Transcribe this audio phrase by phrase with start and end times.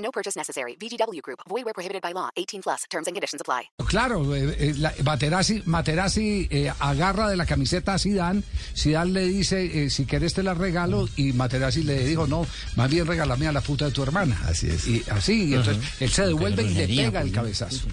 [0.00, 0.76] No purchase necessary.
[0.76, 1.40] VGW Group.
[1.48, 2.30] Void where prohibited by law.
[2.36, 2.84] 18 plus.
[2.90, 3.70] Terms and conditions apply.
[3.86, 8.42] Claro, eh, eh, Materazzi, Materazzi eh, agarra de la camiseta a Zidane.
[8.76, 11.08] Zidane le dice, eh, si querés te la regalo.
[11.16, 12.46] Y Materazzi le dijo, no,
[12.76, 14.40] más bien regálame a la puta de tu hermana.
[14.46, 14.86] Así es.
[14.86, 17.86] Y así, y entonces él se devuelve y le pega el pues, cabezazo.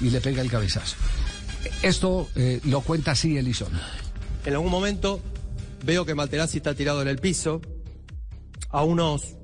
[0.00, 0.96] Y le pega el cabezazo.
[1.82, 3.72] Esto eh, lo cuenta así Elison.
[4.44, 5.20] En algún momento
[5.84, 7.60] veo que Materazzi está tirado en el piso.
[8.70, 9.36] A unos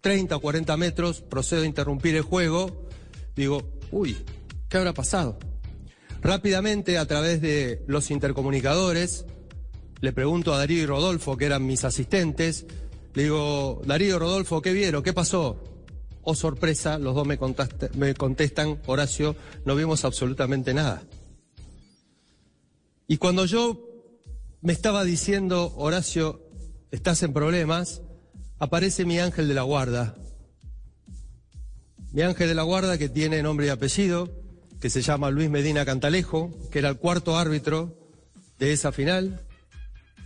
[0.00, 2.88] 30 o 40 metros procedo a interrumpir el juego.
[3.36, 4.16] Digo, uy,
[4.68, 5.38] ¿qué habrá pasado?
[6.20, 9.24] Rápidamente, a través de los intercomunicadores,
[10.00, 12.66] le pregunto a Darío y Rodolfo, que eran mis asistentes,
[13.14, 15.02] le digo, Darío Rodolfo, ¿qué vieron?
[15.02, 15.62] ¿Qué pasó?
[16.22, 17.38] Oh, sorpresa, los dos me,
[17.94, 21.02] me contestan, Horacio, no vimos absolutamente nada.
[23.06, 23.88] Y cuando yo
[24.60, 26.42] me estaba diciendo, Horacio,
[26.90, 28.02] estás en problemas,
[28.58, 30.14] aparece mi ángel de la guarda.
[32.12, 34.30] Mi ángel de la guarda que tiene nombre y apellido,
[34.80, 37.94] que se llama Luis Medina Cantalejo, que era el cuarto árbitro
[38.58, 39.40] de esa final,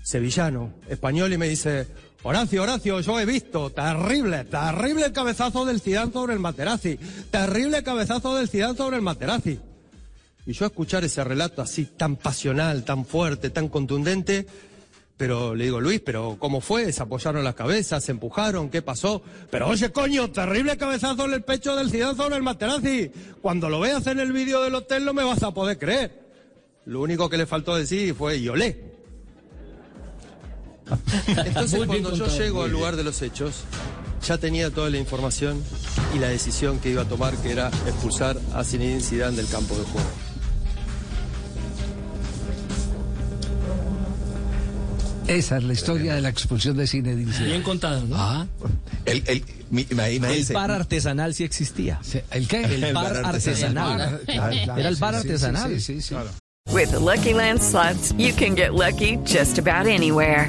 [0.02, 1.88] sevillano, español, y me dice,
[2.22, 6.98] Horacio, Horacio, yo he visto, terrible, terrible cabezazo del Zidane sobre el Materazzi,
[7.30, 9.58] terrible cabezazo del Zidane sobre el Materazzi.
[10.46, 14.46] Y yo escuchar ese relato así tan pasional, tan fuerte, tan contundente,
[15.22, 16.92] pero le digo, Luis, pero ¿cómo fue?
[16.92, 18.02] ¿Se apoyaron las cabezas?
[18.02, 18.68] ¿Se empujaron?
[18.68, 19.22] ¿Qué pasó?
[19.52, 23.08] Pero oye, coño, terrible cabezazo en el pecho del Zidane sobre el Materazzi.
[23.40, 26.24] Cuando lo veas en el vídeo del hotel no me vas a poder creer.
[26.86, 28.82] Lo único que le faltó decir fue, y olé.
[31.28, 33.62] Entonces cuando yo llego al lugar de los hechos,
[34.26, 35.62] ya tenía toda la información
[36.16, 39.76] y la decisión que iba a tomar, que era expulsar a Zinedine Zidane del campo
[39.76, 40.21] de juego.
[45.36, 47.46] Esa es la historia de la expulsión de Zinedine Zidane.
[47.48, 48.16] Bien contado, ¿no?
[48.18, 48.46] Ah,
[49.04, 50.52] El, el, mi- El imagínense.
[50.52, 52.00] bar artesanal sí existía.
[52.30, 52.62] ¿el qué?
[52.64, 54.20] El bar artesanal.
[54.26, 55.70] Claro, Era el bar sí, sí, artesanal.
[55.70, 56.14] Sí, sí, sí.
[56.72, 60.48] With the Lucky Land slots, you can get lucky just about anywhere.